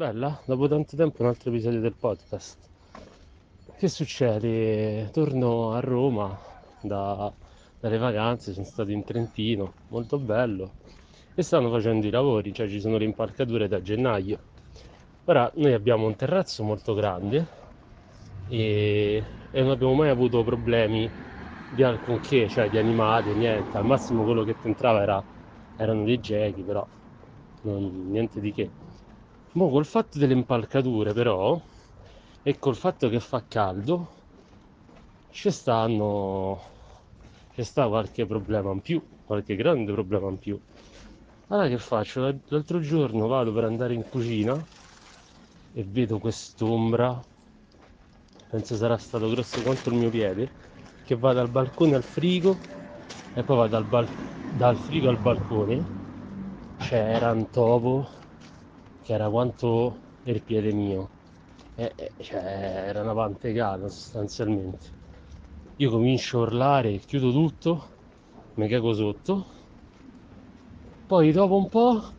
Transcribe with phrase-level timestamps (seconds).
[0.00, 2.56] Bella, dopo tanto tempo un altro episodio del podcast.
[3.76, 5.10] Che succede?
[5.12, 6.34] Torno a Roma
[6.80, 7.30] da-
[7.78, 10.72] dalle vacanze, sono stato in Trentino, molto bello.
[11.34, 14.38] E stanno facendo i lavori, cioè ci sono le impalcature da gennaio.
[15.26, 17.46] Ora noi abbiamo un terrazzo molto grande
[18.48, 21.12] e, e non abbiamo mai avuto problemi
[21.68, 23.76] di alcunché, cioè di animali, niente.
[23.76, 25.22] Al massimo quello che ti entrava era-
[25.76, 26.88] erano dei gechi, però
[27.64, 28.70] non- niente di che.
[29.52, 31.64] Mo col fatto delle impalcature però
[32.42, 34.24] e col fatto che fa caldo
[35.28, 36.60] ci stanno
[37.50, 40.60] ci sta qualche problema in più, qualche grande problema in più.
[41.48, 42.20] Allora che faccio?
[42.46, 44.64] L'altro giorno vado per andare in cucina
[45.72, 47.10] e vedo quest'ombra,
[48.48, 50.54] penso sarà stato grosso quanto il mio piede,
[51.02, 52.66] che va dal balcone al frigo
[53.32, 54.12] e poi va dal, bal-
[54.46, 55.92] dal frigo al balcone.
[56.76, 58.08] C'era un topo
[59.02, 61.12] che era quanto il piede mio.
[61.74, 62.38] E, e- cioè,
[62.88, 64.94] era una pantegana sostanzialmente.
[65.76, 67.98] Io comincio a urlare, chiudo tutto,
[68.54, 69.46] mi cago sotto.
[71.06, 72.14] Poi dopo un po',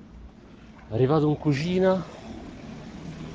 [0.89, 2.07] arrivato in cucina,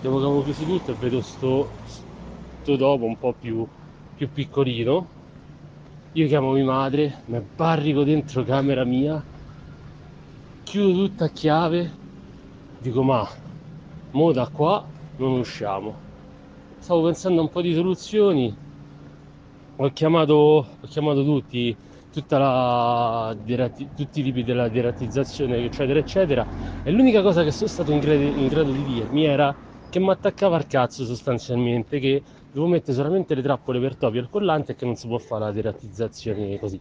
[0.01, 3.69] dopo che avevo chiuso tutto e vedo sto, sto topo un po' più,
[4.13, 5.13] più piccolino.
[6.13, 9.25] Io chiamo mia madre, mi barrico dentro camera mia,
[10.65, 11.99] chiudo tutto a chiave,
[12.87, 13.27] dico ma,
[14.17, 14.75] mo da qua
[15.17, 16.05] non usciamo.
[16.79, 18.59] Stavo pensando a un po' di soluzioni,
[19.79, 20.35] ho chiamato,
[20.81, 21.79] ho chiamato tutti,
[22.29, 23.37] la,
[23.95, 26.49] tutti i tipi della deratizzazione, eccetera, eccetera,
[26.83, 29.57] e l'unica cosa che sono stato in grado, in grado di dirmi era
[29.89, 34.29] che mi attaccava al cazzo sostanzialmente, che devo mettere solamente le trappole per topi al
[34.29, 36.81] collante e che non si può fare la deratizzazione così.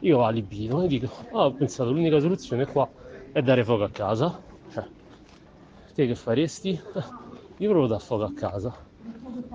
[0.00, 2.90] Io alibino e dico, "Ah, ho pensato l'unica soluzione qua
[3.30, 4.44] è dare fuoco a casa.
[4.66, 4.86] Cioè,
[5.94, 6.78] te che faresti?
[7.58, 8.74] Io provo da fuoco a casa.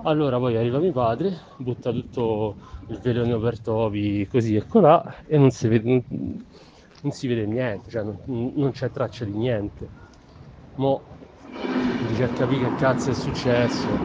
[0.04, 2.56] Allora poi arriva mio padre, butta tutto
[2.88, 6.02] il veleno per topi così e colà e non si vede,
[7.02, 9.88] non, si vede niente, cioè non, non c'è traccia di niente.
[10.76, 11.02] Mo
[12.00, 13.98] dice a capire che cazzo è successo.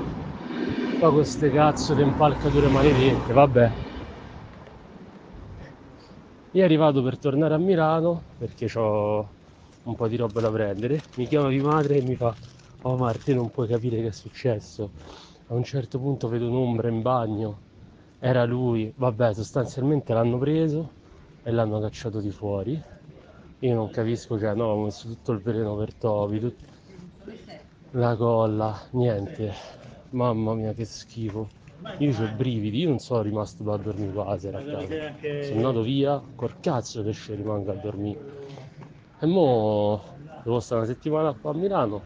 [0.97, 3.73] Poi queste cazzo di impalcature maledette, vabbè.
[6.51, 9.33] Io è arrivato per tornare a Milano perché ho
[9.85, 11.01] un po' di roba da prendere.
[11.15, 12.35] Mi chiama mia madre e mi fa:
[12.81, 14.91] Oh Marte, non puoi capire che è successo.
[15.47, 17.61] A un certo punto vedo un'ombra in bagno.
[18.19, 18.91] Era lui.
[18.95, 20.91] Vabbè, sostanzialmente l'hanno preso
[21.43, 22.81] e l'hanno cacciato di fuori.
[23.59, 26.63] Io non capisco, cioè, no, ho messo tutto il veleno per topi, tut-
[27.91, 29.51] la colla, niente.
[30.09, 31.49] Mamma mia, che schifo.
[31.97, 34.63] Io ho brividi, io non sono rimasto da dormire qua la sera a.
[35.39, 38.19] Sono andato via, col cazzo che ci rimango a dormire.
[39.25, 39.99] E mo
[40.43, 42.03] devo stare una settimana qua a Milano.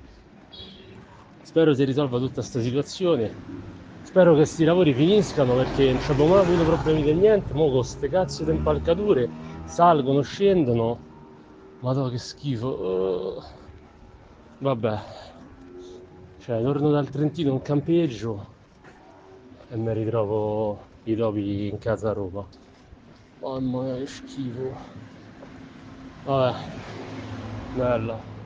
[1.42, 3.30] Spero si risolva tutta questa situazione.
[4.04, 7.54] Spero che questi lavori finiscano perché non ci abbiamo mai avuto problemi di niente.
[7.54, 9.30] Mo con queste cazzo di impalcature
[9.66, 10.98] salgono, scendono.
[11.82, 12.68] Madonna che schifo.
[12.70, 13.44] Uh,
[14.60, 15.00] vabbè.
[16.40, 18.46] Cioè, torno dal Trentino in campeggio
[19.70, 22.48] e mi ritrovo i topi in casa a Roma.
[23.42, 25.08] Mamma mia che schifo.
[26.24, 26.58] Vabbè,
[27.80, 28.39] bella.